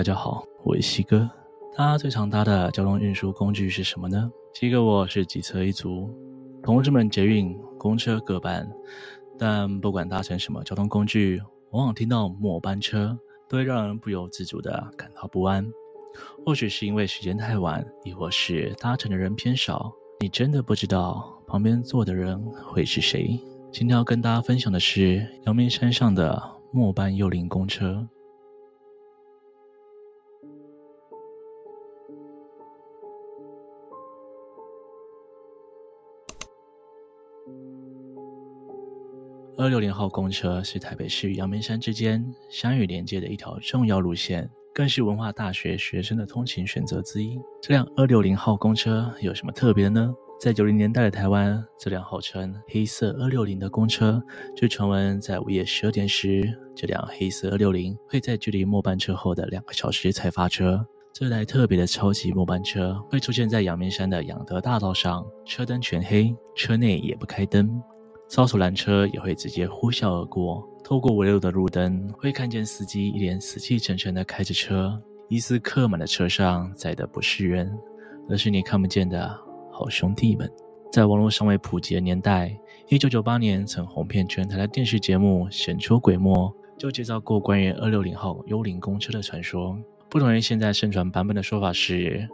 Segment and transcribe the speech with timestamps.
[0.00, 1.28] 大家好，我是西哥。
[1.76, 4.32] 大家最常搭的交通运输工具是什么呢？
[4.54, 6.08] 西哥我是几车一族，
[6.62, 8.66] 同志们捷运、公车各半，
[9.38, 11.42] 但不管搭乘什么交通工具，
[11.72, 13.14] 往往听到末班车，
[13.46, 15.70] 都会让人不由自主地感到不安。
[16.46, 23.38] 或许是因为时间太晚，亦或是搭乘的人偏少，你真的不知道旁边坐的人会是谁。
[23.70, 26.42] 今天要跟大家分享的是阳明山上的
[26.72, 28.08] 末班幽灵公车。
[39.60, 47.38] 二六零号公车是台北市与阳明山之间山域连接的一条重要路线，更是文化大学学生的通勤选择之一。
[47.60, 50.14] 这辆二六零号公车有什么特别的呢？
[50.40, 54.22] 在九零年代的台湾，这辆号称“黑色二六零”的公车，
[54.56, 56.42] 就传闻在午夜十二点时，
[56.74, 60.82] 这辆黑色二六零会在距离末班车后的两个小时才发车。
[61.12, 67.78] 这台特别的超级末班车会出现在阳明山的仰德大道上，车灯全黑，车内也不开灯。
[68.30, 74.96] 超速拦车也会直接呼啸而过，透过微弱的路灯，会看见司机一脸死气沉沉地开着车，
[75.28, 77.76] 疑似客满的车上载的不是人，
[78.28, 79.36] 而是你看不见的
[79.72, 80.48] 好兄弟们。
[80.92, 82.56] 在网络尚未普及的年代，
[82.88, 86.32] 一九九八年曾红遍全台的电视节目《神出鬼没》
[86.78, 89.76] 就介绍过关于二六零号幽灵公车的传说。
[90.08, 92.28] 不同于现在盛传版本的说法是，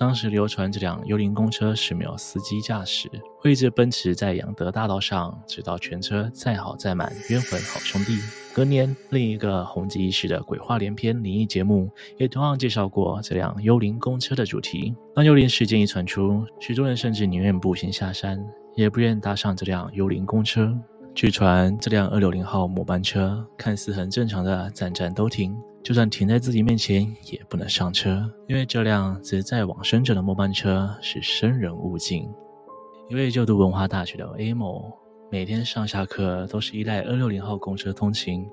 [0.00, 3.06] 当时流传这辆幽灵公车是没有司机驾驶，
[3.38, 8.18] 会一直奔驰在养德大道上，直到全车载好载满冤魂好兄弟。
[8.54, 14.94] 隔年，另一个红极一时的鬼话连篇灵异节目，也同样介绍过这辆幽灵公车的主题。
[15.14, 18.42] 当幽灵事件一传出，许多人甚至宁愿步行下山，
[18.74, 20.74] 也不愿搭上这辆幽灵公车。
[21.12, 25.56] 据传，这辆二六零号末班车看似很正常的站站都停。
[25.82, 32.28] 就算停在自己面前，也不能上车，因为这辆只载往生者的末班车是生人勿进。
[33.08, 34.92] 一位就读文化大学的 A 某，
[35.30, 38.46] 每天上下课都是依赖二六零号公车通勤。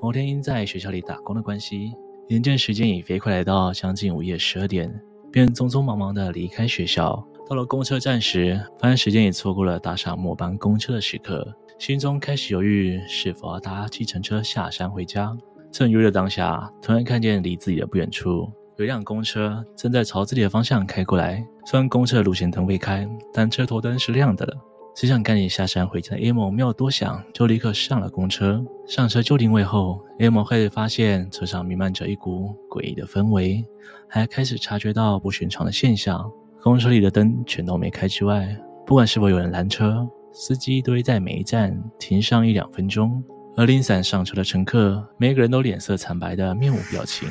[0.00, 1.92] 某天因在学校里打工的关系，
[2.28, 4.94] 眼见时间已飞快来到将近午夜十二点，
[5.32, 7.26] 便匆匆忙忙地离开学校。
[7.48, 11.46] 到了公车站时，发现时间已错过了搭上末班公车的时刻，
[11.78, 15.36] 心中开始犹豫是否要搭计程车下山回家。
[15.70, 21.46] 正犹豫的当下，突然看见离自己的不远处有一辆公车正在朝自己的方向开过来。
[21.64, 24.56] 虽然公车的路线灯未开，但车头灯是亮的了。
[24.96, 28.64] 只想赶紧下山回家的 A 某没有多想，就立刻上了公车。
[28.88, 33.64] 上车就定位后，A 某开始发现车上弥漫着一股诡异的氛围，
[34.08, 36.28] 还开始察觉到不寻常的现象。
[36.66, 38.44] 公车里的灯全都没开之外，
[38.84, 43.22] 不管是否有人拦车，司机都会在每一站停上一两分钟。
[43.56, 47.28] 而零散上车的乘客，每个人都脸色惨白的面无表情。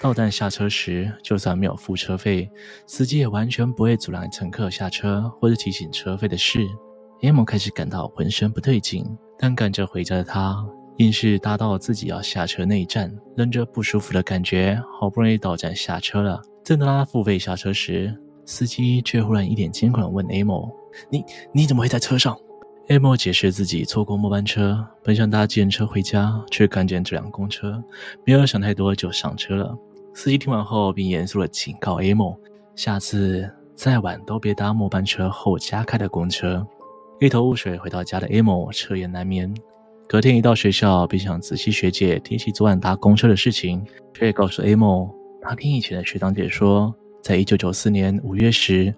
[0.00, 2.50] 到站下车时，就算没有付车费，
[2.86, 6.60] 司机也完全不会阻拦乘客下车或者提醒车费的事。
[7.20, 9.04] M 开始感到浑身不对劲，
[9.38, 10.56] 但赶着回家的他，
[10.96, 16.40] 硬是搭到自己要下车那一站，忍着不舒服的感觉，好不容易到站下车了。
[16.64, 20.74] 正当他付费下车时，司机却忽然一脸惊恐地问 A 某
[21.12, 21.22] ：“你
[21.52, 22.34] 你怎么会在车上？”
[22.88, 27.84] A 某解释自己错过末班车，本想搭计程车回家，却看见这辆公车，
[28.24, 29.76] 没有想太多就上车了。
[30.14, 32.34] 司机听完后，并严肃地警告 A 某，
[32.74, 36.66] 下次再晚都别搭末班车后加开的公车。
[37.20, 39.54] 一头雾水回到家的 A 某彻夜难眠。
[40.08, 48.94] 隔天一到学校，便向仔细学姐提起昨晚搭公车的事情，却告诉 A 某，他听以前的学长姐说，在一九九四年五月时。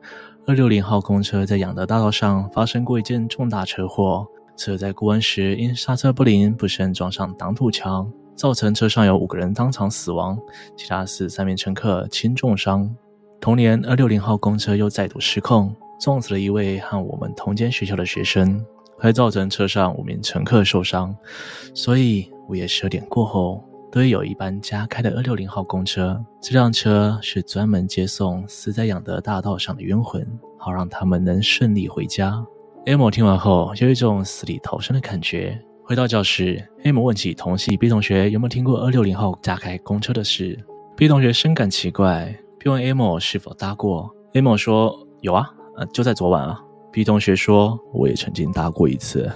[0.46, 4.26] 二六零号公车在养德大道上发生过一件重大车祸，
[4.56, 10.36] 车在过弯时因刹车不灵，不慎撞上挡土墙，造成车上有五个人当场死亡，
[10.76, 12.92] 其他四三名乘客轻重伤。
[13.38, 18.64] 同年，二六零号公车又再度失控，撞死了一位和我们同间学校的学生，
[18.98, 21.14] 还造成车上五名乘客受伤。
[21.74, 30.26] 所以午夜十二点过后，都会有一班加开的二六零号公车，这辆车是专门接送死在养德大道上的冤魂，
[30.56, 32.44] 好让他们能顺利回家。
[32.86, 35.60] A 某听完后，有一种死里逃生的感觉。
[35.82, 40.56] 回到教室，A 某问起同系 B 同学有没有听过二六零号加开公车的事。
[40.96, 44.08] B 同学深感奇怪，并问 A 某是否搭过。
[44.34, 46.62] A 某说：“有啊，呃，就在昨晚啊。
[46.92, 49.28] ”B 同学说：“我也曾经搭过一次。”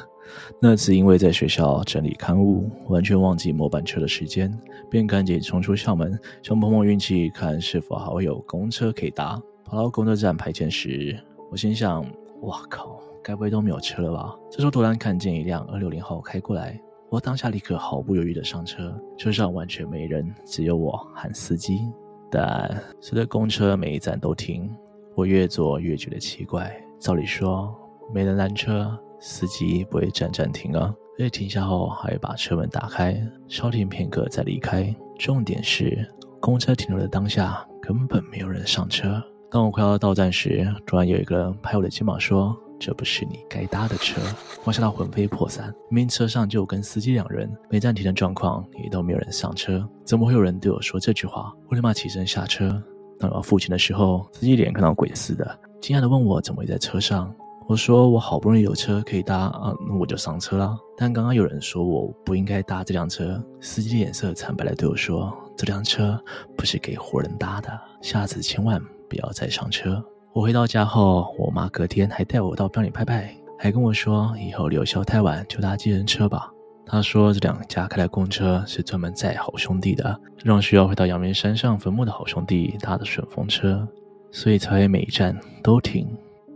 [0.61, 4.53] 那次因为在学校整理刊物，完全忘记末班车的时间，
[4.91, 9.41] 便赶紧冲出校门，想碰碰运气，看是否还会有公车可以搭。
[9.65, 11.19] 跑到公车站牌前时，
[11.51, 12.05] 我心想：
[12.43, 14.35] 哇靠，该不会都没有车了吧？
[14.51, 16.79] 这时候突然看见一辆二六零号开过来，
[17.11, 21.91] 我当下立刻毫不犹豫地上车，车上完全没人，只有我和司机。
[22.31, 24.71] 但随着公车每一站都停，
[25.15, 26.75] 我越坐越觉得奇怪。
[26.99, 27.75] 照理说，
[28.13, 30.95] 没人拦车，司机不会站站停啊。
[31.17, 33.17] 而且停下后还会把车门打开，
[33.49, 34.95] 稍停片刻再离开。
[35.19, 36.07] 重点是，
[36.41, 39.23] 公车停留的当下根本没有人上车。
[39.49, 44.21] 当我快要到站时，突然有一个人拍我的肩膀说：“这不是你该搭的车。”
[44.65, 45.73] 我吓到魂飞魄散。
[45.89, 51.55] 明明车上就我跟司机两人，没暂停的状况也都没有人上车，怎么会有人对我说这句话？
[51.69, 52.83] 我立马起身下车。
[53.21, 57.33] 当我要付钱的时候，司机脸看到鬼似的，惊讶的问我怎么会在车上。
[57.67, 60.77] 我说我好不容易有车可以搭啊，那我就上车了。
[60.97, 66.23] 但刚刚有人说我不应该搭这辆车，司机脸色惨白地对我说：“这辆车
[66.57, 67.71] 不是给活人搭的，
[68.01, 70.03] 下次千万。”不要再上车。
[70.33, 76.51] 我回到家后，我妈隔天还带我到庙里拜拜，还跟我说以后留校太晚就搭计程车吧。
[76.87, 83.87] 她说这两家开的公车是专门载好兄弟的，让需要回到阳明山上坟墓的好兄弟搭的顺风车，
[84.33, 86.09] 所以才会每一站都停。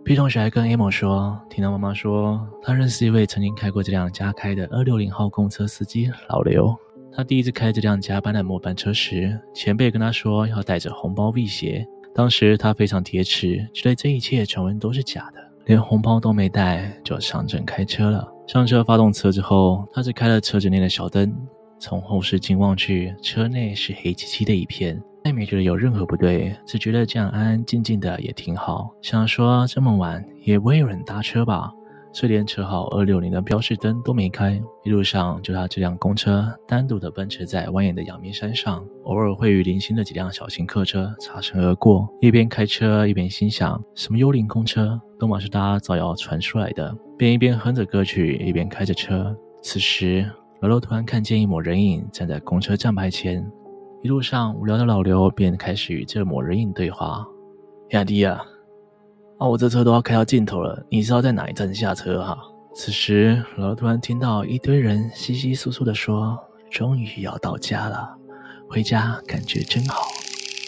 [0.08, 6.74] P 同学还跟 A 某说，听到妈妈说，他认识一位曾经开过这辆加开的二六零号公车司机老刘。
[7.12, 11.86] 他第一次开这辆加班的末班车时，前辈跟他说要带着红包辟邪。
[12.14, 18.26] 当时他非常铁齿，觉得这一切传闻都是假的，连红包都没带就上阵开车了。
[18.46, 21.30] 上车发动车之后，他只开了车子内的小灯，
[21.78, 24.98] 从后视镜望去，车内是黑漆漆的一片，
[25.28, 28.90] 也没觉得有任何不对，只觉得这样安安静静的也挺好。
[29.00, 31.70] 想说这么晚也不会有人搭车吧。
[32.10, 42.08] 所以连车号二六零的标示灯都没开，一路上就他这辆公车单独的奔驰在蜿蜒的阳明山上，偶尔会与零星的几辆小型客车擦身而过。
[42.22, 46.96] 一边开车一边心想：什么幽灵公车，都嘛是大造谣传出来的。
[47.18, 49.36] 便一边哼着歌曲，一边开着车。
[49.62, 50.28] 此时，
[50.60, 53.46] 老刘突然看见一抹人影站在公车站牌前，
[54.08, 57.26] 一路上无聊的老刘便开始与这抹人影对话
[57.92, 58.40] ：“亚迪啊。”
[59.38, 59.46] 啊！
[59.46, 62.38] 我这车都要开到尽头了，你知道在哪一站下车哈？
[62.74, 66.38] 此时，老刘突然听到一堆人窸窸窣窣的说
[66.72, 68.16] ：“终于要到家了，
[68.66, 70.00] 回家感觉真好。”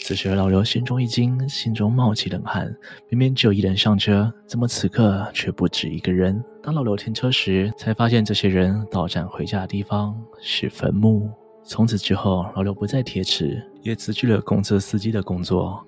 [0.04, 2.70] 此时，老刘心中一惊，心中冒起冷汗。
[3.08, 6.44] 明明只有一人上车，怎么此刻却不止一个人？
[6.62, 11.31] 当老刘停车时，才发现这些人到站回家的地方是坟墓。
[11.62, 15.85] 从此之后，老刘不再铁齿，也辞去了公车司机的工作。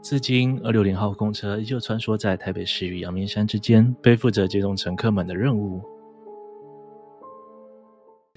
[0.00, 5.82] 至今，二六零号公车依旧穿梭在台北市与阳明山之间，背负着接送乘客们的任务。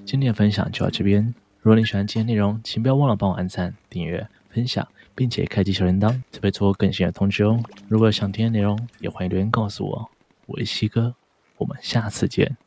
[0.04, 1.34] 今天的分享就到这边。
[1.60, 7.62] 如果你喜欢今天内容，请不要忘了帮我按赞、订阅、分享，并且开启小铃铛，才不会错过更新的通知哦。
[7.88, 10.10] 如果有想听的内容，也欢迎留言告诉我。
[10.48, 11.14] 我是西哥，
[11.58, 12.58] 我们下次见。